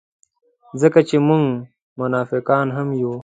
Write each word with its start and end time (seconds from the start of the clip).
ځکه 0.81 0.99
چې 1.07 1.17
موږ 1.27 1.43
منافقان 1.99 2.67
هم 2.75 2.87
یو. 3.01 3.13